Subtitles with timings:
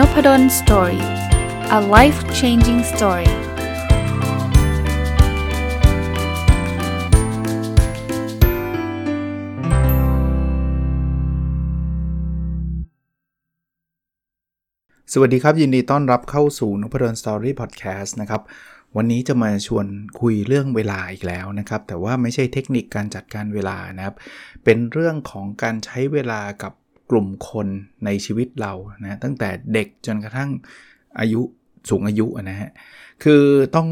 [0.00, 1.04] Nopadol Story
[1.78, 3.30] a life changing story
[15.12, 18.42] สวัสดีครับ ยินดีต้อนรับเข้าสู่นพดล Story Podcast นะครับ
[18.96, 19.86] วันนี้จะมาชวน
[20.20, 24.16] คุยเรื่องเวลาอีกแล้วนะครับ แต่ว่าไม่ใช่เทคนิคการจัดการเวลานะครับ
[24.64, 26.72] เป็นเรื่องของการใช้เวลากับ
[27.10, 27.68] กลุ่มคน
[28.04, 30.50] ในชีวิตเรานะตั้งแต่เด็กจนกระทั่ง
[31.18, 31.40] อายุ
[31.90, 32.70] สูงอายุนะฮะ
[33.24, 33.42] คือ
[33.76, 33.88] ต้อง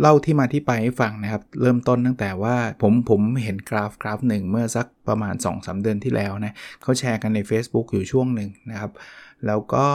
[0.00, 8.92] เล่าที่มาที่ไปให้ฟังนะครับ เริ่มต้นตั้งแต่ว่าผมผมเห็นกราฟกราฟหนึ่งเมื่อสักประมาณ 2-3 เดือนที่แล้วนะเขาแชร์กันใน Facebook อยู่ช่วงหนึ่งนะครับ
[9.46, 9.86] แล้วก็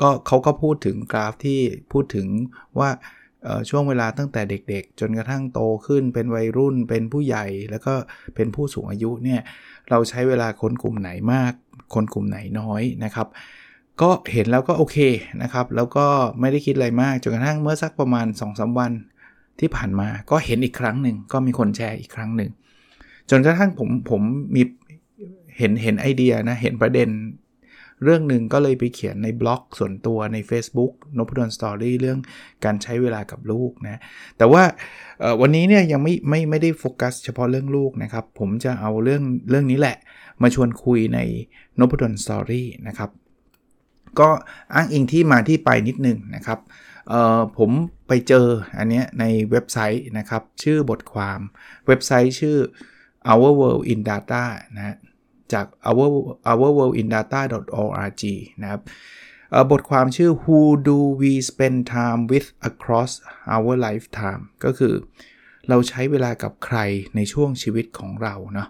[0.00, 1.60] ก็เขาก็พูดถึงกราฟที่
[1.92, 2.26] พูดถึง
[2.78, 2.90] ว่า
[3.68, 7.94] ช่วงเวลาตั้งแต่เด็กๆ จนกระทั่งโตขึ้นเป็นวัยรุ่นเป็นผู้ใหญ่แล้วก็
[8.34, 9.40] เป็นผู้สูงอายุเนี่ย
[9.90, 11.52] เราใช้เวลาคนกลุ่มไหนมาก
[11.94, 13.26] คนกลุ่มไหนน้อยนะครับ
[14.00, 14.98] ก็เห็นแล้วก็โอเค
[15.42, 16.06] นะครับ แล้วก็
[16.40, 18.92] ไม่ได้คิดอะไรมากจนกระทั่งเมื่อสักประมาณ2อสวัน
[19.60, 22.50] ที่ผ่านมาก็เห็นอีกครั้งหนึ่งก็มีคนแชร์อีกครั้งหนึ่ง
[23.30, 24.22] จนกระทั่งผมผม
[24.54, 24.62] มี
[25.58, 27.08] เห็นเห็นไอเดียนะเห็นประเด็น
[28.04, 32.18] เรื่องหนึ่งก็เลยไปเขียนในบล็อกส่วนตัวใน Facebook นพดลสตอรี่เรื่อง
[32.64, 34.00] การใช้เวลากับลูกนะ
[34.38, 34.62] แต่ว่า
[35.40, 39.96] วันนี้เนี่ยยังไม่ไม่ไม่ได้โฟกัสเฉพาะเรื่องลูกนะครับ ผมจะเอาเรื่องเรื่องนี้แหละ
[40.42, 41.18] มาชวนคุยใน
[41.78, 43.10] นพดลสตอรี่นะครับ
[44.20, 44.28] ก็
[44.74, 46.58] อ้างอิงที่มาที่ไปนิดนึงนะครับ
[47.58, 47.70] ผม
[48.08, 48.46] ไปเจอ
[48.78, 51.40] อันนี้ในเว็บไซต์นะครับ ชื่อบทความ
[51.86, 52.56] เว็บไซต์ชื่อ
[53.30, 54.44] our world in data
[54.76, 54.96] นะ
[55.52, 56.10] จาก our
[56.50, 58.22] ourworldindata.org
[58.62, 58.82] นะครับ
[59.70, 63.12] บทความชื่อ Who do we spend time with across
[63.54, 64.94] our lifetime ก็คือ
[65.68, 66.78] เราใช้เวลากับใคร
[67.16, 68.68] ในช่วงชีวิตของเราเนาะ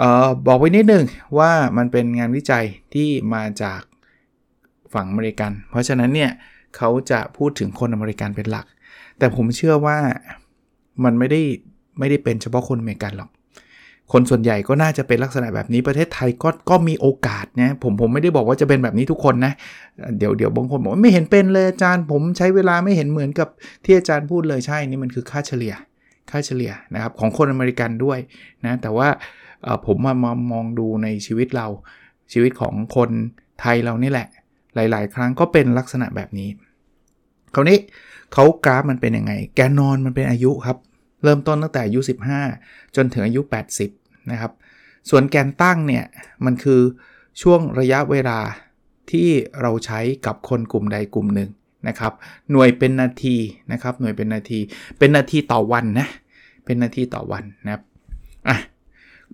[0.00, 1.04] ออบอกไว้นิดนึง
[1.38, 3.80] ว่ามันเป็นงานวิจัยที่มาจาก
[4.94, 6.30] ฝั่งอเมริกัน เพราะฉะนั้นเนี่ย
[6.76, 8.66] เขาจะพูดถึงคนอเมริกันเป็นหลัก
[9.18, 9.98] แต่ผมเชื่อว่า
[11.04, 11.42] มันไม่ได้
[11.98, 13.30] ไม่ได้เป็นเฉพาะคนอเมริกันหรอก
[14.12, 19.52] คนส่วนใหญ่ก็น่าจะเป็นลักษณะแบบนี้ประเทศไทยก็ก็มีโอกาสนะผมผมไม่ได้บอกว่าจะเป็นแบบนี้ทุกคนนะ
[20.18, 23.48] เดี๋ยวเดี๋ยวบางคนบอกไม่เห็นเป็นเลยอาจารย์ ผมใช้เวลาไม่เห็นเหมือนกับ
[23.84, 25.74] ที่อาจารย์พูดเลยใช่นี่มันคือค่าเฉลี่ย
[26.30, 28.18] ค่าเฉลี่ยนะครับของคนอเมริกันด้วย
[28.64, 29.08] นะแต่ว่า
[29.86, 31.66] ผมมามามองดูในชีวิตเรา
[32.32, 33.10] ชีวิตของคน
[33.60, 34.28] ไทยเรานี่แหละ
[34.74, 36.48] หลาย ๆ ครั้งก็เป็นลักษณะแบบนี้
[37.54, 37.78] คราวนี้
[38.32, 40.76] เขากราฟมันเป็นยังไง แกนนอนมันเป็นอายุครับ
[41.22, 42.00] เริ่มต้นตั้งแต่อายุ
[42.48, 43.40] 15 จนถึงอายุ
[43.86, 44.52] 80 นะครับ
[45.10, 46.04] ส่วนแกนตั้งเนี่ย
[46.44, 46.80] มันคือ
[47.42, 48.38] ช่วงระยะเวลา
[49.10, 49.28] ที่
[49.60, 51.50] เราใช้กับคนกลุ่มใดกลุ่มหนึ่ง
[51.88, 52.12] นะครับ
[52.50, 53.36] หน่วยเป็นนาที
[53.72, 54.58] นะครับ หน่วยเป็นนาที
[54.98, 56.08] เป็นนาทีต่อวันนะ
[56.64, 57.82] เป็นนาทีต่อวันนะครับ
[58.48, 58.58] อะ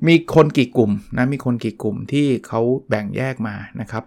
[0.07, 4.05] มีคนกี่กลุ่มนะ มีคนกี่กลุ่มที่เขาแบ่งแยกมานะครับ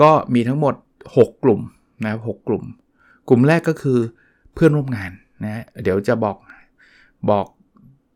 [0.00, 0.74] ก็มีทั้งหมด
[1.08, 1.60] 6 กลุ่ม
[2.04, 2.64] นะหกลุ่ม
[3.28, 3.98] กลุ่มแรกก็คือ
[4.54, 5.10] เพื่อนร่วมงาน
[5.44, 6.36] นะ เดี๋ยวจะบอก
[7.30, 7.46] บอก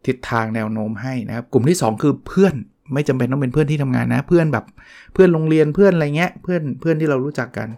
[0.07, 2.55] ทิศทางแนวโน้มให้นะครับ กลุ่มที่ 2 คือเพื่อน
[2.93, 4.65] ไม่จำเป็นต้องเป็นเพื่อนที่ทำงานนะ เพื่อนแบบ
[5.13, 7.69] เพื่อนโรงเรียนเพื่อนอะไรเงี้ยเพื่อนเพื่อนที่เรารู้จักกัน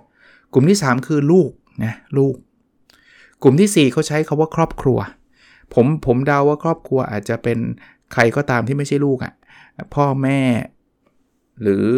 [0.53, 1.50] กลุ่มที่ 3 คือลูก
[1.84, 2.34] นะลูก
[3.42, 4.98] กลุ่มที่ 4เขาใช้คาว่าครอบครัว
[5.75, 7.59] ผมผมเดาว่าครอบครัวอาจจะเป็น
[8.12, 9.32] ใครก็ตามที่ไม่ใช่ลูกอะ่ะ
[9.94, 10.41] พ่อแม่
[11.62, 11.88] หรือ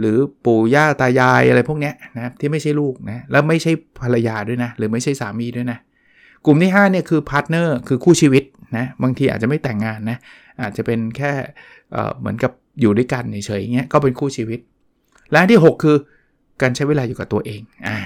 [0.00, 5.78] หรือปู่ย่าตายายอะไรพวกเนี้ยนะที่ไม่ใช่ลูกนะแล้วไม่ใช่ภรรยาด้วยนะ หรือไม่ใช่สามีด้วยนะ
[6.46, 8.44] กลุ่มที่5เนี่ยคือ partner คือคู่ชีวิต
[8.78, 10.18] นะบางทีอาจจะไม่แต่งงานนะ
[10.62, 11.32] อาจจะเป็นแค่
[12.18, 14.60] เหมือนกับอยู่ด้วยกันเฉยๆเงี้ยก็เป็นคู่ชีวิต
[15.30, 15.96] และที่ 6 คือ
[16.62, 17.98] การใช้เวลาอยู่กับตัวเองอ่า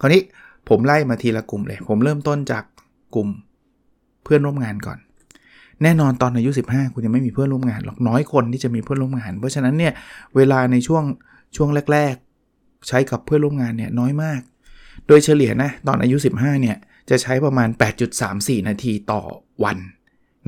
[0.00, 0.22] คราวนี้
[0.68, 2.64] ผมไล่มาทีละกลุ่มเลย ผมเริ่มต้นจาก
[3.14, 3.28] กลุ่ม
[4.24, 4.98] เพื่อนร่วมงานก่อน
[5.82, 9.92] แน่นอนตอนอายุ 15 คุณยังไม่มีเพื่อนร่วมงานหรอกน้อยคนที่จะมีเพื่อนร่วมงาน เพราะฉะนั้นเนี่ย
[10.36, 11.04] เวลาในช่วง
[11.56, 12.14] ช่วงแรก
[12.50, 14.40] ๆ ใช้กับเพื่อนร่วมงานเนี่ยน้อยมาก
[15.06, 16.76] โดยเฉลี่ยนะตอนอายุ 15 เนี่ย
[17.10, 17.68] จะใช้ประมาณ
[18.18, 19.22] 8.34 นาทีต่อ
[19.64, 19.76] วัน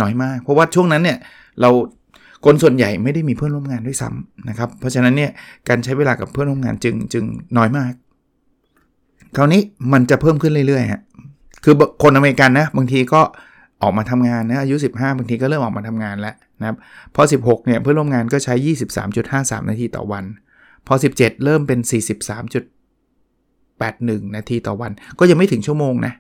[0.01, 1.19] น้อยมาก เพราะว่าช่วงนั้นเนี่ย
[1.61, 1.71] เรา
[2.45, 5.31] คนส่วนใหญ่ไม่ได้มีเพื่อนร่วมงานด้วยซ้ำนะครับ เพราะฉะนั้นเนี่ย
[5.69, 7.25] การใช้เวลากับเพื่อนร่วมงานจึงจึง
[7.59, 7.93] น้อยมาก
[9.37, 9.62] คราวนี้
[9.93, 11.03] มันจะเพิ่มขึ้นเรื่อยๆฮะ
[11.65, 13.21] คือคนอเมริกันนะบางทีก็
[13.83, 16.77] ออกมาทำงานนะอายุ 15 บางทีก็เริ่มออกมาทำงานแล้วนะครับ
[17.15, 18.55] พอ 16 เนี่ยเพื่อนร่วมงานก็ใช้
[19.12, 20.25] 23.53 นาทีต่อวัน
[20.87, 21.81] พอ 17 เริ่มเป็น
[24.23, 26.12] 43.81 นาทีต่อวัน ก็ยังไม่ถึงชั่วโมงนะ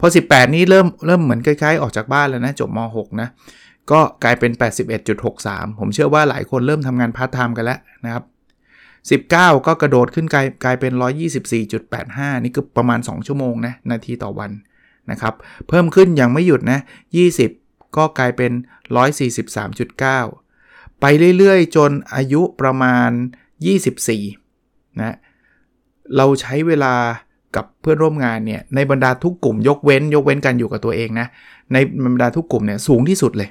[0.00, 3.28] พอ 18 นี้เริ่มเริ่มเหมือนคล้ายๆ ออกจากบ้านแล้วนะ จบม .6 นะ
[3.90, 4.52] ก็กลายเป็น
[5.16, 8.24] 81.63 ผมเชื่อว่าหลายคนเริ่มทำงานพาร์ทไทม์กันแล้วนะครับ
[9.30, 10.92] 19 ก็กระโดดขึ้นกลายกลายเป็น
[11.68, 14.50] 124.85 นี่คือประมาณ 2 ชั่วโมงนะนาทีต่อวัน
[15.10, 15.34] นะครับ
[15.68, 16.80] เพิ่มขึ้นอย่างไม่หยุดนะ
[17.38, 18.52] 20 ก็กลายเป็น
[19.76, 21.04] 143.9 ไป
[21.38, 23.10] เรื่อยๆ จนอายุประมาณ
[24.24, 25.16] 24 นะ
[26.16, 26.94] เราใช้เวลา
[27.56, 31.26] กับเพื่อนร่วมงานเนี่ยในบรรดาทุกกลุ่มยกเว้น ยกเว้นการอยู่กับตัวเองนะ
[31.72, 33.50] ในบรรดาทุกกลุ่มเนี่ยสูงที่สุดเลย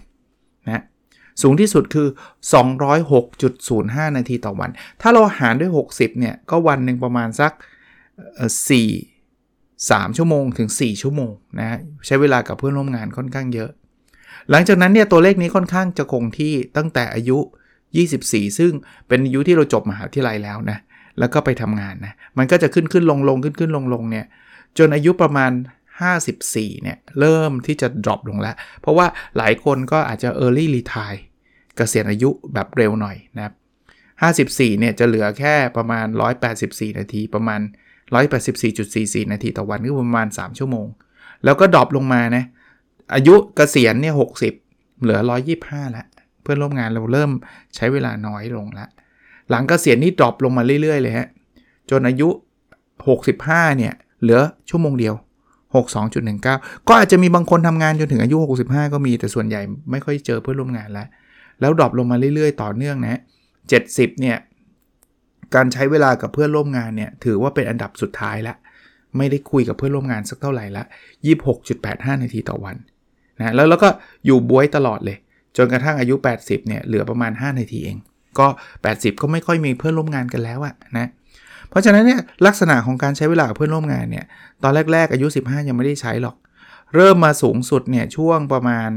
[0.69, 0.83] นะ
[1.41, 2.07] สูงที่สุดคือ
[2.91, 4.69] 206.05 นาทีต่อวัน
[5.01, 7.63] ถ้าเราหารด้วย 60เนี่ยก็วันหนึ่งประมาณสัก 4
[9.89, 13.69] 3 ชั่วโมงถึง 4 ชั่วโมงนะใช้เวลากับเพื่อนร่วมงานค่อนข้างเยอะ
[14.51, 17.37] หลังจากนั้นเนี่ยตัวเลขนี้ค่อนข้างจะคงที่ตั้งแต่อายุ
[17.97, 18.71] 24 ซึ่ง
[19.07, 20.77] เป็นอายุที่เราจบมหาวิทยาลัยแล้วนะ
[21.19, 24.25] แล้วก็ไปทำงานนะ มันก็จะขึ้นขึ้นลงลงขึ้นขึ้นลงลงเนี่ย
[24.77, 25.51] จนอายุประมาณ
[26.17, 31.19] 54 เนี่ย เริ่มที่จะ drop ลงแล้ว เพราะว่าหลายคนก็อาจจะ early retire
[31.75, 33.53] เกษียณอายุแบบเร็วหน่อยนะครับ
[34.31, 36.05] 54 เนี่ยจะเหลือแค่ประมาณ
[36.51, 37.61] 184 นาทีประมาณ
[38.25, 40.87] 184.44 นาทีต่อวันก็ประมาณ 3 ชั่วโมง
[41.43, 42.43] แล้วก็ drop ลงมานะ
[43.15, 44.15] อายุเกษียณเนี่ย
[44.57, 45.19] 60 เหลือ
[45.55, 46.05] 125 แล้ว
[46.41, 47.31] เพื่อนร่วมงานเราเริ่ม
[47.75, 48.89] ใช้เวลาน้อยลงแล้ว
[49.51, 51.27] หลังเกษียณนี่ drop ลงมาเรื่อยๆเลยฮะ
[51.89, 52.29] จนอายุ
[53.03, 55.15] 65 เนี่ย เหลือชั่วโมงเดียว
[56.01, 59.61] 62.19 ก็อาจจะมีบางคนทำงานจนถึงอายุ 65 ก็มีแต่ส่วนใหญ่
[59.91, 61.07] ไม่ค่อยเจอเพื่อนร่วมงานแล้ว
[61.61, 63.19] แล้วดรอปลงมาเรื่อยๆ ต่อเนื่องนะ
[63.69, 64.37] 70 เนี่ย
[65.55, 68.55] การใช้เวลากับเพื่อนร่วมงานเนี่ย ถือว่าเป็นอันดับสุดท้ายละ
[69.17, 70.83] ไม่ได้คุยกับเพื่อนร่วมงานสักเท่าไหร่ละ
[71.53, 72.75] 26.85 นาทีต่อวัน
[73.39, 73.89] นะแล้วแล้วก็
[74.25, 75.17] อยู่บวยตลอดเลย
[75.57, 77.97] จนกระทั่งอายุ 80 เนี่ย เหลือประมาณ 5 นาทีเอง
[78.39, 78.47] ก็
[78.83, 81.07] 80 ก็ไม่ค่อยมีเพื่อนร่วมงานกันแล้วอะนะ
[81.69, 84.25] เพราะฉะนั้นเนี่ยลักษณะของการใช้เวลาเพื่อนร่วมงานเนี่ย
[84.63, 86.35] ตอนแรก ๆ อายุ 15 ยังไม่ได้ใช้หรอก
[86.95, 88.89] เริ่มมาสูงสุดเนี่ยช่วงประมาณ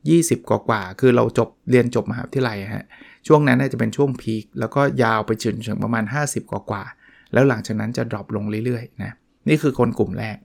[0.00, 2.86] 20 กว่าๆคือเราจบเรียนจบมหาวิทยาลัยฮะ
[3.26, 9.12] ช่วงนั้นน่าจะเป็นช่วงพีคแล้วก็ยาวไปจนถึงประมาณ 50 กว่าๆแล้วหลังจากนั้นจะดรอปลงเรื่อยๆนะ
[9.48, 10.36] นี่คือคนกลุ่มแรก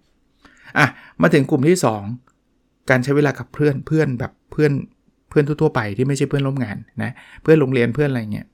[0.78, 0.88] อะ
[1.22, 1.78] มาถึงกลุ่มที่
[2.34, 4.72] 2 การใช้เวลากับเพื่อนเพื่อนแบบเพื่อน
[5.30, 8.48] เพื่อนทั่วไปที่ไม่ใช่เพื่อนร่วมงานนะเพื่อนโรงเรียนเพื่อนอะไรเงี้ย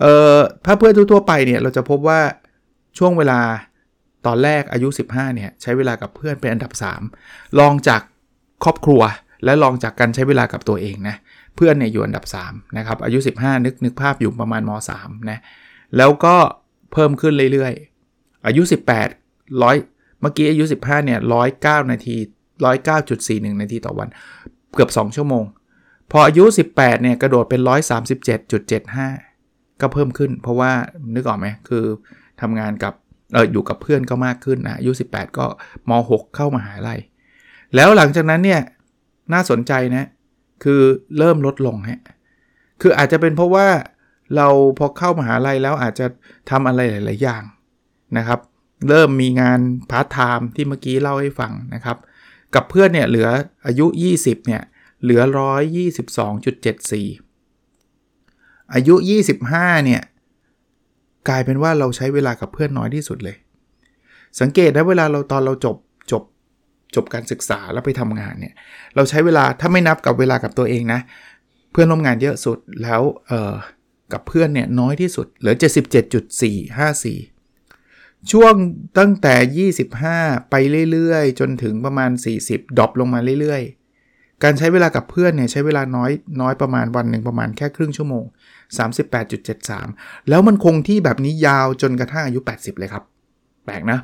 [0.00, 2.20] เอ่อถ้าเพื่อนทั่วไปเนี่ยเราจะพบว่า
[2.98, 3.40] ช่วงเวลา
[4.26, 6.72] ตอนแรกอายุ 15เนี่ยใช้เวลากับเพื่อนเป็นอันดับ
[7.14, 8.00] 3 ลองจาก
[8.64, 9.02] ครอบครัว
[9.44, 11.16] และลองจากการใช้เวลากับตัวเองนะ
[11.56, 14.70] เพื่อนเนี่ยอยู่อันดับ3นะครับอายุ 15 นึกนึกภาพอยู่ประมาณม
[15.00, 15.38] 3นะ
[15.96, 16.36] แล้วก็
[16.92, 18.62] เพิ่มขึ้นเรื่อยๆ อายุ
[19.10, 19.76] 18ร้อย
[20.20, 21.20] เมื่อกี้อายุ 15เนี่ย
[21.54, 22.16] 109 นาที
[22.88, 24.08] 109.41 นาทีต่อวัน
[24.74, 25.44] เกือบ 2 ชั่วโมง
[26.10, 26.44] พออายุ
[26.74, 27.60] 18เนี่ยกระโดดเป็น
[28.70, 30.72] 137.75 ก็เพิ่มขึ้น เพราะว่า
[31.14, 31.84] นึกออกไหมคือ
[32.40, 32.94] ทำงานกับ
[33.32, 35.46] เอออยู่กับเพื่อนก็มากขึ้นนะอายุ 18 ก็
[35.88, 37.00] ม .6 เข้ามหาลัย
[37.74, 38.60] แล้วหลังจากนั้นเนี่ย
[39.32, 40.08] น่าสนใจนะ
[40.64, 40.80] คือ
[41.18, 42.00] เริ่มลดลงฮะ
[42.80, 43.66] คืออาจจะเป็นเพราะว่า
[44.36, 46.06] เราพอเข้ามหาลัยแล้วอาจจะ
[46.50, 47.42] ทำอะไรหลาย ๆ อย่าง
[48.16, 48.40] นะครับ
[48.88, 49.60] เริ่มมีงาน
[49.90, 51.96] พาร์ทไทม์ที่เมื่อกี้เล่าให้ฟังนะครับ
[52.54, 53.28] กับเพื่อนเนี่ยเหลือ
[53.66, 53.86] อายุ
[54.18, 54.62] 20เนี่ย
[55.02, 55.22] เหลือ
[55.98, 58.94] 122.74 อายุ
[59.40, 60.02] 25 เนี่ย
[61.28, 63.36] กลายเป็นว่าเราใช้เวลากับเพื่อนน้อยที่สุดเลย
[64.40, 65.76] สังเกตนะเวลาเราตอนเราจบ
[66.12, 66.22] จบ
[66.94, 68.54] จบการศึกษาแล้วไปทำงานเนี่ย
[68.94, 71.00] เราใช้เวลาถ้าไม่นับกับเวลากับตัวเองนะ
[71.72, 73.54] เพื่อนร่วมงานเยอะสุดแล้วเออ
[74.12, 75.54] กับเพื่อนเนี่ยน้อยที่สุดเหลือ
[76.32, 78.54] 77.454 ช่วง
[78.98, 79.68] ตั้งแต่
[80.12, 80.54] 25 ไป
[80.92, 82.10] เรื่อยๆ จนถึงประมาณ
[82.44, 83.77] 40 drop ลงมาเรื่อยๆ
[84.44, 88.24] การใช้เวลากับเพื่อนเนี่ยใช้เวลาน้อยน้อยประมาณวันหนึ่งประมาณแค่ครึ่งชั่วโมง
[89.06, 93.04] 38.73 แล้วมันคงที่แบบนี้ยาวจนกระทั่งอายุ 80 เลยครับ
[93.64, 93.98] แปลกนะ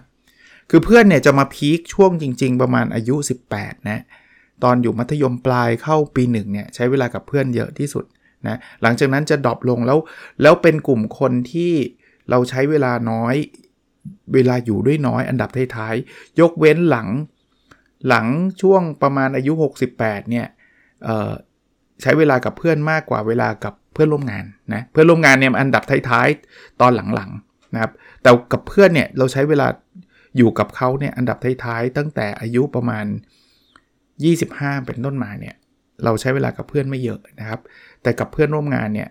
[0.71, 3.17] คือเพื่อนเนี่ยจะมา peak ช่วงจริง ๆ ประมาณอายุ
[3.53, 4.01] 18 นะ
[4.65, 8.05] ตอนอยู่มัธยมปลายเข้าปีหนึ่งเนี่ยใช้เวลากับเพื่อนเยอะที่สุด
[8.47, 9.99] นะหลังจากนั้นจะ drop ลงแล้ว
[10.43, 11.73] แล้วเป็นกลุ่มคนที่
[12.31, 13.35] เราใช้เวลาน้อย
[14.35, 17.09] เวลาอยู่ด้วยน้อยอันดับท้ายๆ ยกเว้นหลัง
[18.09, 18.27] หลัง
[18.63, 19.53] ช่วงประมาณอายุ
[19.91, 20.47] 68 เนี่ย
[22.03, 24.45] ใช้เวลากับเพื่อนมากกว่าเวลากับเพื่อนร่วมงาน
[24.75, 27.93] นะเพื่อนร่วมงานเนี่ยอันดับท้ายๆตอนหลังๆนะครับ
[28.23, 29.67] แต่กับเพื่อนเนี่ยเราใช้เวลา
[30.37, 33.07] อยู่กับเขาเนี่ยอันดับท้ายๆตั้งแต่อายุประมาณ
[34.01, 35.55] 25 เป็นต้นมาเนี่ย
[36.05, 37.61] เราใช้เวลากับเพื่อนไม่เยอะนะครับ
[38.03, 39.09] แต่กับเพื่อนร่วมงานเนี่ย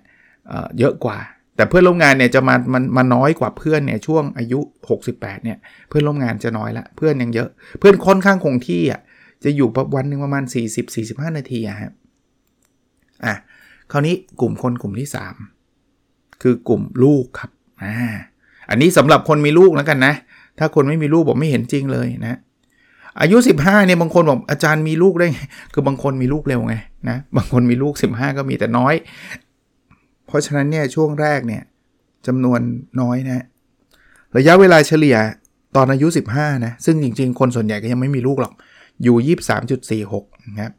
[0.80, 1.20] เยอะกว่า
[1.56, 4.60] แต่เพื่อนร่วมงานเนี่ยจะมามันมาน้อยกว่าเพื่อนเนี่ยช่วงอายุ
[5.02, 5.58] 68 เนี่ย
[5.90, 9.02] เพื่อนร่วมงานจะน้อยละเพื่อนยังเยอะ เพื่อนค่อนข้างคงที่อะ
[9.44, 10.44] จะอยู่วันหนึ่งประมาณ
[10.92, 11.92] 40-45 นาทีอะฮะ
[13.26, 13.36] อะ
[13.92, 15.10] คราวนี้กลุ่มคนกลุ่มที่
[15.76, 17.52] 3 คือกลุ่มลูกครับ
[17.84, 17.96] อ่า
[18.70, 20.14] อันนี้สำหรับคนมีลูกแล้วกันนะ
[20.60, 22.40] ถ้าคนไม่มีลูกบอกไม่เห็นจริงเลยนะ
[23.22, 25.28] อายุ 15เนี่ยบางคนบอกอาจารย์มีลูกได้
[25.74, 26.76] คือบางคนมีลูกเร็วไง
[27.10, 28.94] นะบางคนมีลูก 15 ก็มีแต่น้อย
[30.34, 31.64] ราะฉะนั้นเนี่ยช่วงแรกเนี่ย
[32.28, 32.62] จำนวน
[33.02, 33.46] น้อยนะ
[34.38, 35.18] ระยะเวลาเฉลี่ย
[35.76, 38.54] ตอนอายุ 15 นะ ซึ่งจริงๆ คนส่วนใหญ่ก็ยังไม่มีลูกหรอก
[39.04, 39.38] อยู่
[40.08, 40.72] 23.46นะครับ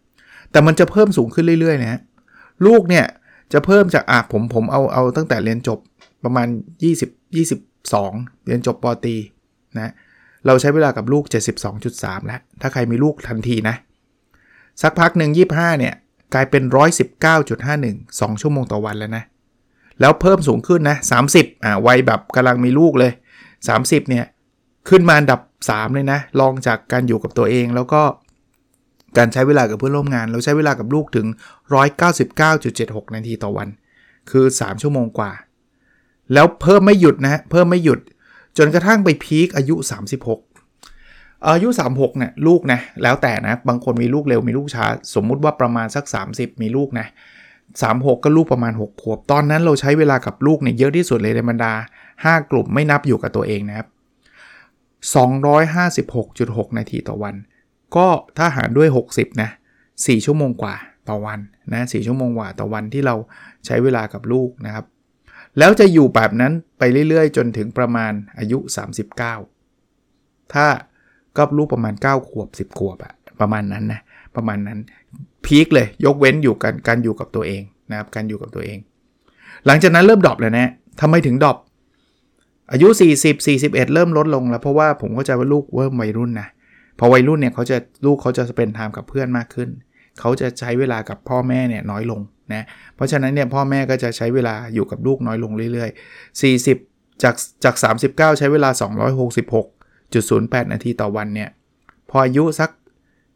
[0.50, 2.00] แต่มันจะเพิ่มสูงขึ้นเรื่อยๆนะ
[2.66, 3.06] ลูกเนี่ย
[3.52, 5.78] จะเพิ่มจากอะผมผมเอาเอาตั้งแต่เรียนจบ
[6.24, 6.48] ประมาณ
[6.92, 9.16] 20 72เรียนจบปตี
[9.78, 9.92] นะ
[10.46, 11.24] เราใช้เวลากับลูก
[11.76, 13.76] 72.3 แล้ว ถ้าใครมีลูกทันทีนะ
[14.82, 15.94] สักพักหนึ่ง25 เนี่ย
[16.34, 16.62] กลายเป็น
[17.42, 19.24] 119.51 2 ชั่วโมงต่อวันแล้วนะ
[20.00, 20.96] แล้วเพิ่มสูงขึ้นนะ
[21.30, 23.12] 30อ่าวัยแบบกำลังมีลูกเลย
[23.60, 24.24] 30เนี่ย
[24.88, 28.02] ขึ้นมาอันดับ 3 เลยนะรองจากการอยู่กับตัวเองแล้วก็
[29.18, 31.26] การใช้เวลากับเพื่อนร่วมงาน เราใช้เวลากับลูกถึง
[32.40, 33.68] 199.76 นาทีต่อวัน
[34.30, 35.32] คือ 3 ชั่วโมงกว่า
[36.32, 38.00] แล้วเพิ่มไม่หยุดนะเพิ่มไม่หยุด
[38.58, 39.74] จนกระทั่งไปพีคอายุ
[40.62, 44.84] 36 อายุ 36เนี่ยลูกนะแล้วแต่นะ บางคนมีลูกเร็วมีลูกช้า
[45.14, 47.06] สมมุติว่าประมาณสัก 30 มีลูกนะ
[47.72, 51.72] 36 ก็ลูกประมาณ 6 ขวบ ตอนนั้นเราใช้เวลากับลูกเนี่ยเยอะที่สุดเลยในบรรดา
[52.12, 53.88] 5 กลุ่มไม่นับอยู่กับตัวเองนะครับ
[55.92, 57.34] 256.6 นาทีต่อวัน
[57.96, 59.50] ก็ถ้าหารด้วย 60 นะ
[59.86, 60.74] 4 ชั่วโมงกว่า
[61.08, 61.40] ต่อวัน
[61.72, 63.14] นะ4ชั่วโมงกว่าต่อวันที่เรา
[63.66, 64.84] ใช้เวลากับลูกนะครับ
[65.58, 68.58] แล้วจะอยู่แบบนั้นไปเรื่อยๆ จนถึงประมาณอายุ
[69.76, 70.66] 39 ถ้า
[71.36, 74.00] ก็ลูกประมาณ 9 ขวบ 10 ขวบอะประมาณนั้นนะ
[74.36, 74.78] ประมาณนั้น
[75.44, 78.78] peak เลยยกเว้นอยู่กันการอยู่กับตัวเองนะครับการอยู่กับตัวเอง
[79.66, 81.56] หลังจากนั้นเริ่ม drop เลยนะทำไมถึง drop
[82.72, 82.88] อายุ
[83.20, 86.48] 40 41 เริ่มลดลงแล้ว เพราะว่าผมเข้าใจว่าลูกเริ่มวัยรุ่นนะ
[86.98, 87.76] พอวัยรุ่นเนี่ยเขาจะ
[88.06, 89.68] ลูกเขาจะเป็นไทม์กับเพื่อนมากขึ้น
[90.20, 92.20] เขาจะใช้เวลากับพ่อแม่เนี่ยน้อยลง
[92.52, 92.64] นะ
[92.94, 97.74] เพราะฉะนั้นเนี่ยพ่อแม่ก็จะใช้เวลาอยู่กับลูกน้อยลงเรื่อยๆ 40 จากจาก
[98.06, 98.70] 39 ใช้เวลา
[99.50, 101.50] 266.08 นาทีต่อวันเนี่ย
[102.10, 102.70] พออายุสัก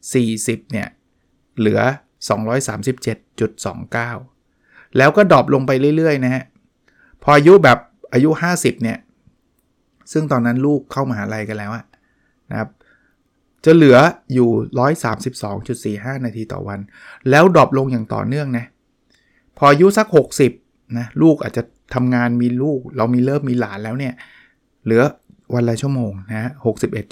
[0.06, 0.88] 40 เนี่ย
[1.58, 1.80] เหลือ
[2.98, 6.44] 237.29 แล้วก็ดรอปลงไปเรื่อย ๆ นะฮะ
[7.22, 7.78] พออายุแบบ
[8.12, 8.98] อายุ 50 เนี่ย
[10.12, 11.70] ซึ่งตอนนั้นลูกเข้ามาหาลัยกันแล้ว
[12.50, 12.68] นะครับ
[13.64, 13.98] จะเหลือ
[14.34, 14.50] อยู่
[15.98, 16.78] 132.45 นาทีต่อวัน
[17.30, 18.64] แล้วดรอปลงอย่างต่อเนื่องนะ
[19.56, 20.06] พออายุสัก
[20.52, 21.62] 60 นะ ลูกอาจจะ
[21.94, 24.14] ทำงานมีลูก เรามีเริ่มมีหลานแล้วเนี่ย
[24.84, 25.02] เหลือ
[25.54, 26.50] วันละชั่วโมงนะ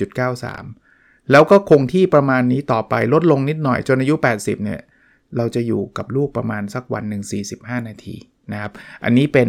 [0.05, 0.86] 61.93
[1.31, 4.81] แล้วก็คงที่ประมาณนี้ต่อไปลดลงนิดหน่อยจนอายุ 80 เนี่ย
[5.37, 7.23] เราจะอยู่กับลูกประมาณสักวันหนึ่ง
[7.57, 8.17] 45 นาที
[8.53, 8.73] นะครับ
[9.05, 9.49] อันนี้เป็น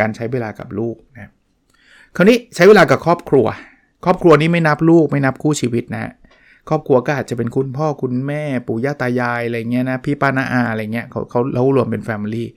[0.00, 1.30] การใช้เวลากับลูกนะ
[2.16, 3.46] คราวนี้ใช้เวลากับครอบครัว
[4.04, 6.12] ครอบครัวนี้ไม่นับลูกไม่นับคู่ชีวิตนะ
[6.68, 12.48] ครอบครัวก็อาจจะเป็นคุณพ่อคุณแม่ปู่ย่าตายายอะไรเงี้ยนะพี่ป้าน้าอาอะไรเงี้ยเขาเขาเรารวมเป็น family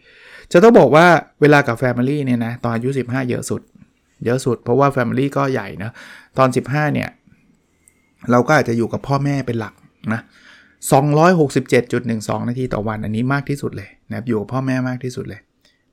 [0.52, 1.06] จะต้องบอกว่า
[1.42, 3.62] เวลากับ family เนี่ยนะตอนอายุ 15 เยอะสุด
[4.26, 5.92] เยอะสุดเพราะว่า family ก็ใหญ่นะ
[6.38, 7.10] ตอน 15 เนี่ย
[8.32, 9.74] เราก็อาจจะอยู่กับพ่อแม่เป็นหลัก
[10.14, 10.22] นะ
[11.36, 15.42] 267.12 นาทีต่อวัน อันนี้มากที่สุดเลยนะครับอยู่กับพ่อแม่มากที่สุดเลย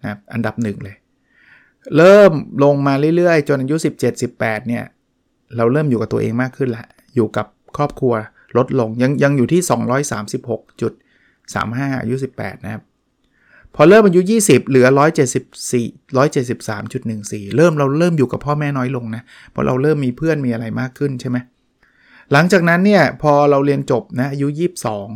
[0.02, 0.97] นะครับอันดับหนึ่งเลย
[1.97, 2.32] เริ่ม
[2.64, 3.76] ลงมาเรื่อยๆ จนอายุ
[4.23, 4.85] 17-18 เนี่ย
[5.56, 8.14] เราเริ่มอยู่กับตัวเองมากขึ้นละ อยู่กับครอบครัว
[8.56, 9.61] ลดลงยังยังอยู่ที่
[10.06, 12.82] 236.35 อายุ 18 นะครับ
[13.75, 14.87] พอเริ่มอายุ 20 เหลือ
[15.64, 21.38] 174 173.14 เริ่มเราเริ่มอยู่กับพ่อแม่น้อยลงนะเพราะเราเริ่มมีเพื่อนมีอะไรมากขึ้นใช่ไหม
[22.32, 24.47] หลังจากนั้นเนี่ยพอเราเรียนจบนะอายุ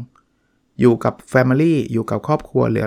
[0.06, 2.86] 22 อยู่กับ Family อยู่กับครอบครัวเหลือ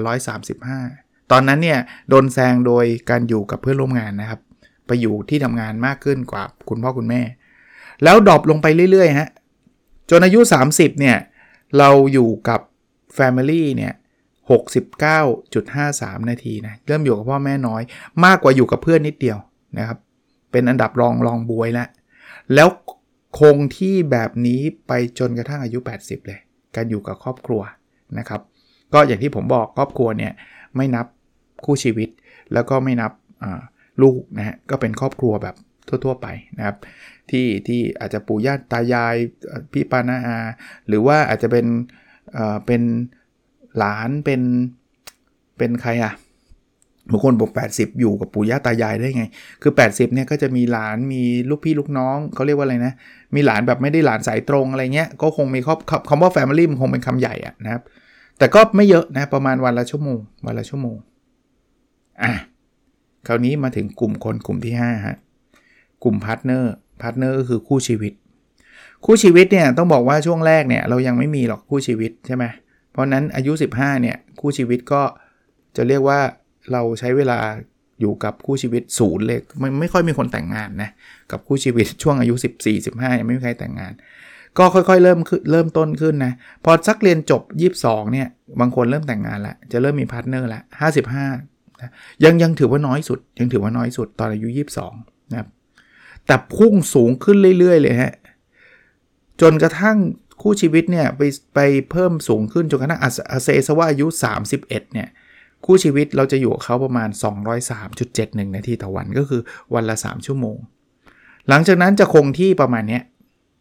[0.65, 1.79] 135 ตอนนั้นเนี่ย
[2.09, 4.39] โดนแซงโดยการอยู่กับเพื่อนร่วมงานนะครับ
[4.87, 7.21] ไปอยู่ที่ทำงานมากขึ้นกว่าคุณพ่อคุณแม่
[8.03, 9.29] แล้วดรอปลงไปเรื่อยๆฮะ
[10.09, 10.39] จนอายุ
[10.69, 11.17] 30เนี่ย
[11.77, 12.61] เราอยู่กับ
[13.17, 13.93] Family เนี่ย
[15.11, 17.81] 69.53 นาทีนะเริ่มอยู่กับพ่อแม่น้อย
[18.25, 19.37] มากกว่าอยู่กับเพื่อนนิดเดียว
[19.77, 19.97] นะครับ
[20.51, 21.87] เป็นอันดับรองรองบวยแล้ว
[22.53, 22.67] แล้ว
[23.39, 26.39] คงที่แบบนี้ไปจนกระทั่งอายุ 80 เลย
[26.75, 27.61] การอยู่กับครอบครัว
[28.19, 28.41] นะครับ
[28.93, 30.33] ก็อย่างที่ผมบอกครอบครัวเนี่ย
[30.75, 31.05] ไม่นับ
[31.65, 32.09] คู่ชีวิต
[32.53, 33.11] แล้วก็ไม่นับ
[34.01, 35.55] ลูกนะฮะก็เป็นครอบครัวแบบ
[35.87, 36.27] ทั่ว ๆ ไป
[36.57, 36.77] นะครับ
[37.31, 39.15] ที่ที่อาจจะปู่ย่าตายาย
[39.71, 40.37] พี่ปานาอา
[40.87, 41.65] หรือว่าอาจจะเป็น
[42.33, 42.81] เอ่อเป็น
[43.77, 44.41] หลานเป็น
[45.57, 46.13] เป็นใครอะ
[47.11, 49.23] บางคนบอก 80 อยู่กับปู่ย่าตายายได้ไง
[49.61, 52.93] คือ 80เนี่ยก็จะมีหลานมีลูกพี่ลูกน้องเขาเรียกว่าอะไรนะ
[53.35, 57.81] มีหลานแบบไม่ได้หลานสายตรงอะไรเงี้ย ก็คงมีครอบคำว่า Family มันคงเป็นคำใหญ่อะนะครับ
[58.37, 60.97] แต่ก็ไม่เยอะนะ ประมาณวันละชั่วโมง วันละชั่วโมง
[62.23, 62.33] อะ
[63.27, 65.17] คราวนี้มาถึงกลุ่มคนกลุ่มที่5ฮะ
[66.03, 68.13] กลุ่ม partner partner ก็คือคู่ชีวิต
[69.05, 72.43] คู่ชีวิตเนี่ยต้องบอกว่าช่วงแรกเนี่ยเรายังไม่มีหรอกคู่ชีวิตใช่ไหม
[72.91, 75.01] เพราะนั้นอายุ 15เนี่ยคู่ชีวิตก็
[75.75, 76.19] จะเรียกว่า
[76.71, 77.39] เราใช้เวลา
[78.01, 80.89] อยู่กับคู่ชีวิตศูนย์เลยไม่ไม่ค่อยมีคนแต่งงานนะ
[81.31, 83.93] กับคู่ชีวิตช่วงอายุ 14 15ยังไม่มีใครแต่งงาน
[84.57, 85.19] ก็ค่อยๆเริ่ม
[85.51, 87.41] เริ่มต้นขึ้นนะพอสักเรียนจบ
[87.77, 88.27] 22เนี่ย
[88.59, 90.63] บางคนเริ่มแต่งงานแล้วจะเริ่มมี partner แล้ว
[91.21, 91.91] 55นะ
[92.23, 94.47] ยังยังถือว่าน้อยสุด ยังถือว่าน้อยสุดตอนอายุ
[94.91, 95.47] 22นะครับ
[96.25, 98.13] แต่พุ่งสูงขึ้นเรื่อยๆเลยฮะ
[99.41, 99.97] จนกระทั่ง
[100.41, 101.21] คู่ชีวิตเนี่ยไป
[101.55, 101.59] ไป
[101.91, 104.07] เพิ่มสูงขึ้นจนกระทั่งอาเซสว่าอายุ
[104.45, 105.07] 31เนี่ย
[105.65, 107.09] คู่ชีวิตเราจะอยู่กับเขาประมาณ
[107.81, 109.41] 203.71 นาทีต่อวันก็คือ
[109.73, 110.57] วันละ 3 ชั่วโมง
[111.49, 112.99] หลังจากนั้นจะคงที่ประมาณนี้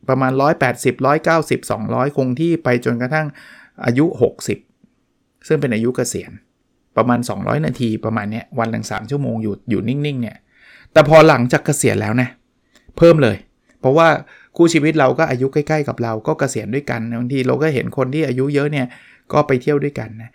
[0.08, 0.32] ประมาณ
[0.70, 0.94] 180
[1.30, 3.26] 190 200 คงที่ไปจนกระทั่ง
[3.84, 4.06] อายุ
[4.76, 6.32] 60 ซึ่งเป็นอายุเกษียณ
[6.96, 10.36] ประมาณ 200 นาทีประมาณนี้วันหนึ่ง3ชั่วโมงอยู่อยู่นิ่งๆเนี่ย
[10.92, 12.28] แต่พอหลังจากเกษียณแล้วนะ
[12.96, 13.36] เพิ่มเลย
[13.80, 14.08] เพราะว่า
[14.56, 18.86] คู่ชีวิตเราก็อายุใกล้ ๆ กับเราก็เกษียณด้วยกันบางทีเราก็เห็นคนที่อายุเยอะเนี่ย
[19.32, 20.30] ก็ไปเที่ยวด้วยกันนะ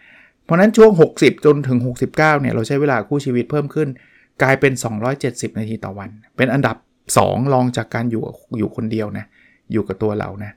[0.49, 3.87] เพราะนั้นช่วง 60 จนถึง 69เนี่ยเราใช้เวลาคู่ชีวิตเพิ่มขึ้น
[4.41, 4.73] กลายเป็น
[5.15, 6.75] 270 นาทีต่อวัน เป็นอันดับ
[7.15, 8.23] 2 รองจากการอยู่
[8.57, 9.25] อยู่คนเดียวนะ
[9.71, 10.51] อยู่กับตัวเรานะ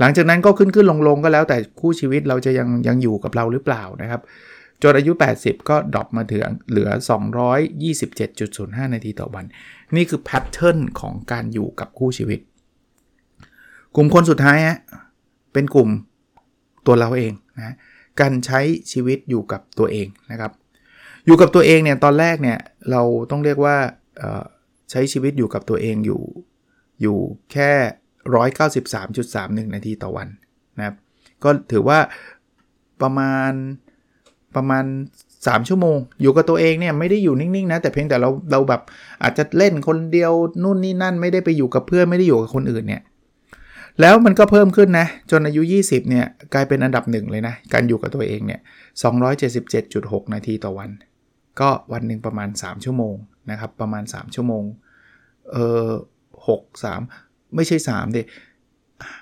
[0.00, 4.20] หลังจากนั้นก็ขึ้นขึ้นลงลงก็แล้วแต่คู่ชีวิตเราจะยังยังอยู่กับเราหรือเปล่านะครับ
[4.82, 6.90] จนอายุ 80 ก็ drop มาถึงเหลือ
[7.72, 9.44] 227.05 นาทีต่อวัน
[9.96, 12.40] นี่คือ pattern ของการอยู่กับคู่ชีวิต
[13.96, 14.78] กลุ่มคนสุดท้ายฮะ
[15.52, 15.88] เป็นกลุ่ม
[16.86, 17.74] ตัวเราเองนะ
[18.20, 18.60] การใช้
[18.92, 20.52] ชีวิตอยู่กับตัวเองนะครับ
[21.26, 22.58] อยู่กับตัวเองเนี่ยตอนแรกเนี่ย
[22.90, 23.76] เราต้องเรียกว่า
[24.90, 26.22] ใช้ชีวิตอยู่กับตัวเองอยู่
[27.02, 27.18] อยู่
[27.52, 27.72] แค่
[28.88, 30.28] 193.31 นาทีต่อวัน
[30.78, 30.96] นะครับ
[31.44, 31.98] ก็ถือว่า
[33.02, 33.52] ประมาณ
[34.56, 34.84] ประมาณ
[35.26, 38.82] 3 ชั่วโมง อยู่กับตัวเองเนี่ยไม่ได้อยู่นิ่งๆนะ แต่เพียงแต่เราเราแบบ
[39.22, 40.32] อาจจะเล่นคนเดียว
[40.62, 43.02] นู่นนี่นั่น ไม่ได้ไปอยู่กับเพื่อนไม่ได้อยู่กับคนอื่นเนี่ย
[44.00, 48.60] แล้วมันก็เพิ่มขึ้นนะ จนอายุ 20 เนี่ย กลายเป็นอันดับหนึ่งเลยนะ การอยู่กับตัวเองเนี่ย
[49.46, 50.90] 277.6 นาทีต่อวัน
[51.60, 53.14] ก็วันหนึ่งประมาณ 3 ชั่วโมง
[53.50, 54.64] นะครับ ประมาณ 3 ชั่วโมง
[55.52, 55.90] เออ
[56.48, 58.18] 6 3 ไม่ใช่3เด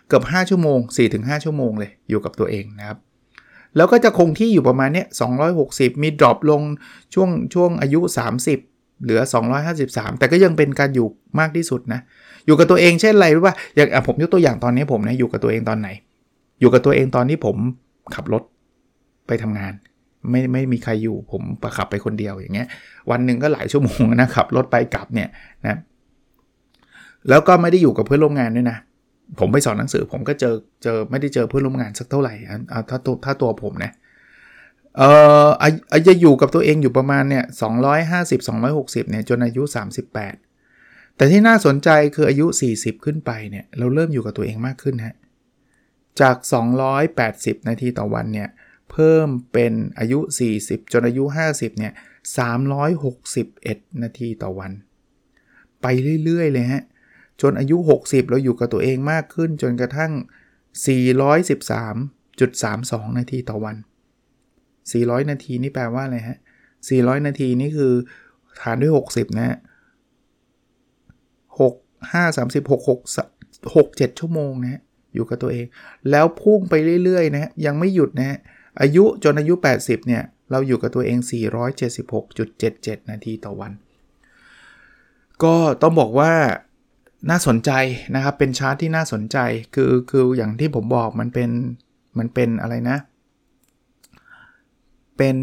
[0.08, 0.78] เกือบ 5 ชั่วโมง
[1.12, 2.98] 4-5 ชั่วโมงเลยอยู่กับตัวเองนะครับ
[3.76, 5.06] แล้วก็จะคงที่อยู่ประมาณเนี้ย
[5.54, 6.62] 260 มีดรอปลง
[7.14, 8.00] ช่วงช่วงอายุ
[8.40, 9.20] 30 เหลือ
[9.70, 11.06] 253 แต่ก็ยังเป็นการอยู่
[11.40, 12.00] มากที่สุดนะ
[12.46, 15.88] อยู่กับตัวเองเช่นอะไรรู้ป่ะอย่างผมยกตัวอย่างตอนนี้ผมนะอยู่กับตัวเองตอนไหน
[16.60, 17.56] อยู่กับตัวเองตอนที่ผม
[18.14, 18.42] ขับรถ
[19.26, 19.72] ไปทำงาน
[20.30, 22.68] ไม่ไม่มีใครอยู่ผมประขับไปคนเดียวอย่างเงี้ย
[23.10, 25.28] วันหนึ่งก็หลายชั่วโมงนะขับรถไปกลับเนี่ย
[25.66, 25.78] นะ
[27.28, 28.78] แล้วก็ไม่ได้อยู่กับเพื่อนร่วมงานด้วยนะ
[29.40, 32.34] ผมไปสอนหนังสือผมก็เจอเจอไม่ได้เจอเพื่อนร่วมงานสักเท่าไหร่
[32.70, 35.10] เอาถ้าตัวถ้าตัวผมนะเเอ่
[35.46, 35.48] อ
[35.92, 37.44] อาจะอยู่กับตัวเองอยู่ประมาณเนี่ย
[37.98, 39.62] 250 260เนี่ยจนอายุ
[40.40, 45.14] 38 แต่ที่น่าสนใจคืออายุ 40 ขึ้นไปเนี่ยเราเริ่มอยู่กับตัวเองมากขึ้นฮะ
[46.20, 46.36] จาก
[47.02, 48.48] 280 นาทีต่อวันเนี่ย
[48.90, 50.18] เพิ่มเป็นอายุ
[50.56, 51.92] 40 จนอายุ 50เนี่ย
[53.16, 54.72] 361 นาทีต่อวัน
[55.82, 55.86] ไป
[56.24, 56.82] เรื่อย ๆ เลยฮะ
[57.42, 60.12] จนอายุ 60 เราอยู่กับตัวเองมากขึ้นจนกระทั่ง
[60.86, 63.76] 413.32 นาทีต่อวัน
[64.92, 66.38] 400 นาทีนี่แปลว่าอะไรฮะ
[66.80, 67.92] 400 นาทีนี่คือ
[68.60, 69.56] ฐานด้วย 60 นะฮะ
[71.58, 74.82] 6 5 30 6 6 6 7 ชั่วโมงนะฮะ
[75.14, 75.66] อยู่กับตัวเอง
[76.10, 78.38] แล้วพุ่งไปเรื่อยๆนะยังไม่หยุดนะฮะ
[78.80, 81.18] อายุจนอายุ 80 เนี่ย เราอยู่กับตัวเอง
[81.94, 83.72] 476.77 นาทีต่อวัน
[85.44, 86.32] ก็ต้องบอกว่า
[87.30, 87.70] น่าสนใจ
[88.14, 89.38] นะครับ เป็นชาร์ตที่น่าสนใจ
[89.74, 91.50] คือ คืออย่างที่ผมบอกมันเป็น
[92.18, 92.98] มันเป็นอะไรนะ
[95.18, 95.36] เป็น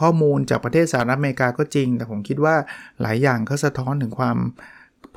[0.00, 2.54] ข้อมูลจากประเทศสหรัฐอเมริกาก็จริง แต่ผมคิดว่า
[3.02, 4.36] หลายอย่างก็สะท้อนถึงความ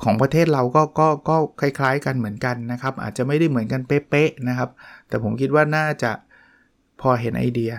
[0.04, 4.70] ของประเทศเราก็ก็ก็คล้าย ๆ กันเหมือนกันนะครับ อาจจะไม่ได้เหมือนกันเป๊ะๆนะครับ
[5.08, 6.12] แต่ผมคิดว่าน่าจะ
[7.00, 7.72] พอเห็นไอเดีย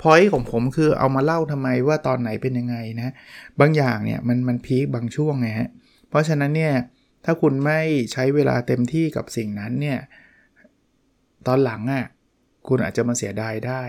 [0.00, 3.14] พอยของผมคือเอามาเล่าทำไมว่าตอนไหนเป็นยังไงนะ
[3.60, 5.70] บางอย่างเนี่ยมันมันพีคบางช่วงไงฮะ
[6.08, 6.74] เพราะฉะนั้นเนี่ย
[7.24, 7.80] ถ้าคุณไม่
[8.12, 9.98] ใช้เวลาเต็มที่กับสิ่งนั้นเนี่ย
[11.46, 12.04] ตอนหลังอะ่ะ
[12.68, 13.82] คุณอาจจะมาเสียดายได้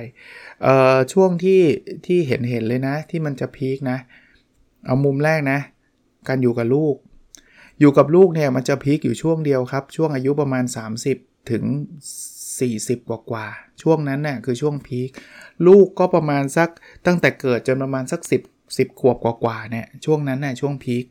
[1.14, 1.62] ช่วงที่
[2.06, 3.98] ที่เห็นเห็นเลยนะ ที่มันจะพีคนะ
[4.86, 5.60] เอามุมแรกนะ
[6.28, 6.96] การอยู่กับลูก
[7.80, 10.64] อยู่กับลูกเนี่ยมันจะพีคอยู่ช่วงเดียวครับ ช่วงอายุประมาณ
[11.08, 11.64] 30 ถึง
[12.38, 13.48] 40 กว่ากว่า
[13.82, 15.10] ช่วงนั้นน่ยคือช่วงพีค
[15.68, 16.70] ลูกก็ประมาณสัก
[17.06, 21.06] ตั้งแต่เกิดจนประมาณสัก 10 10ขวบกว่าๆเนี่ยช่วงนั้นน่ยช่วงพีค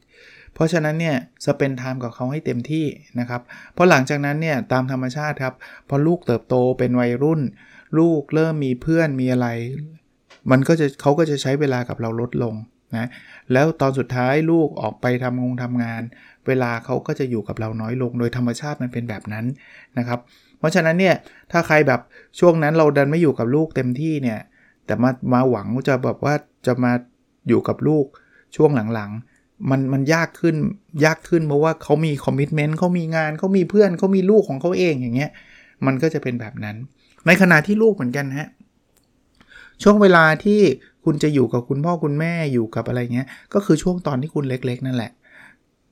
[0.55, 2.87] เพราะฉะนั้นเนี่ยสเปนไทม์กับเขาให้เต็มที่
[3.21, 3.43] นะครับ
[3.75, 5.55] เพราะหลังจากนั้นเนี่ยตามธรรมชาติครับ
[5.89, 7.41] พอลูกเติบโตเป็นวัยรุ่น
[7.99, 9.49] ลูกเริ่มมีเพื่อนมีอะไร
[10.51, 12.55] มันก็จะเขาก็จะใช้เวลากับเราลดลง
[12.97, 13.09] นะ
[13.53, 16.03] แล้วตอนสุดท้ายลูกออกไปทำงงทำงาน
[16.47, 19.45] เวลาเขาก็จะอยู่กับเราน้อยลง โดยธรรมชาติมันเป็นแบบนั้น
[19.99, 20.21] นะครับ
[20.59, 21.15] เพราะฉะนั้นเนี่ย
[21.53, 22.01] ถ้าใครแบบ
[22.41, 24.41] ช่วงนั้นเราดันไม่อยู่กับลูกเต็มที่เนี่ย
[24.87, 26.35] แต่มามาหวังจะแบบว่า
[26.67, 26.93] จะมา
[27.49, 28.07] อยู่กับลูก
[28.57, 29.32] ช่วงหลังๆ
[29.71, 30.57] มันมันยากขึ้น
[31.05, 35.31] ยากขึ้นเพราะว่าเขามีคอมมิชเมนต์เขามีงานเขามีเพื่อนเขามีลูกของเขาเองอย่างเงี้ย
[35.87, 36.77] มันก็จะเป็นแบบนั้น
[37.27, 38.49] ในขณะที่ลูกเหมือนกันฮะ
[39.83, 40.61] ช่วงเวลาที่
[41.05, 45.13] คุณจะอยู่กับคุณพ่อคุณแม่อยู่กับอะไรเงี้ยก็คือช่วงตอนที่คุณเล็ก ๆ นั่นแหละ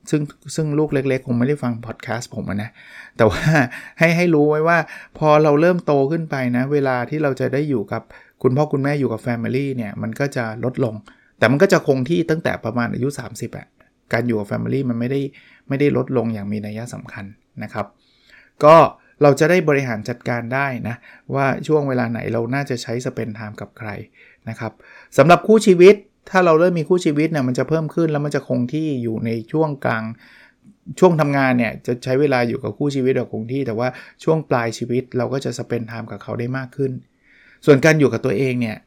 [0.09, 0.21] ซึ่ง
[0.55, 2.69] ซึ่งลูกเล็ก ๆ คงไม่ได้ฟังพอดแคสต์ผมนะ
[3.17, 3.41] แต่ว่า
[3.99, 4.77] ให้ให้รู้ไว้ว่า
[5.17, 8.01] พอเราเริ่มโตขึ้นไปนะ เวลาที่เราจะได้อยู่กับ
[8.43, 10.95] คุณพ่อคุณแม่อยู่กับ Family เนี่ยมันก็จะลดลง
[11.41, 13.67] แต่มันก็จะคงที่ตั้งแต่ประมาณอายุ 30อะ
[14.13, 15.21] การอยู่กับ Family มันไม่ได้
[15.69, 17.25] ไม่ได้ลดลงอย่างมีนัยสำคัญ
[17.63, 17.85] นะครับ
[18.63, 18.75] ก็
[19.23, 20.95] เราจะได้บริหารจัดการได้นะ
[21.35, 23.89] ว่าช่วงเวลาไหนเราน่าจะใช้ spend time กับใคร
[24.49, 24.71] นะครับ
[25.17, 25.95] สำหรับคู่ชีวิต
[26.29, 30.03] ถ้าเราเริ่มมีคู่ชีวิตเนี่ยมันจะเพิ่มขึ้นแล้วมันจะคงที่อยู่ในช่วงกลาง
[30.99, 33.87] ช่วงทำงานเนี่ยจะใช้เวลาอยู่กับคู่ชีวิตแบบคงที่ แต่ว่า
[34.23, 36.91] ช่วงปลายชีวิตเราก็จะ spend time กับเขาได้มากขึ้น
[37.65, 38.77] ส่วนการอยู่กับตัวเองเนี่ย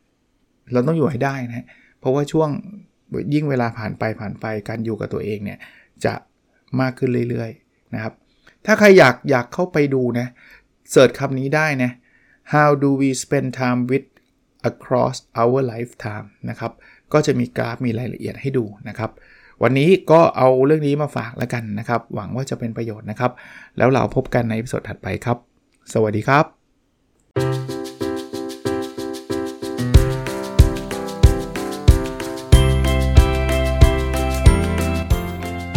[0.73, 1.67] เราต้องอยู่ให้ได้นะ
[2.05, 2.51] เพราะว่าช่วง
[3.35, 5.59] ยิ่งเวลาผ่านไปผ่านไปการอยู่กับตัวเองเนี่ย
[6.05, 6.15] จะ
[6.81, 8.13] มากขึ้นเรื่อยๆนะครับ
[8.67, 10.27] ถ้าใครอยากอยากเข้าไปดูนะ
[10.91, 11.91] เสิร์ชคำนี้ได้นะ
[12.55, 14.09] how do we spend time with
[14.71, 16.73] across our lifetime นะครับ
[17.13, 19.11] ก็จะมีกราฟมีรายละเอียดให้ดูนะครับ
[19.63, 23.33] วันนี้ก็เอาเรื่องนี้มาฝากแล้วกันนะครับ หวังว่าจะเป็นประโยชน์นะครับ
[23.79, 25.39] แล้วเราพบกันในสดถัดไปครับ
[25.93, 27.74] สวัสดีครับ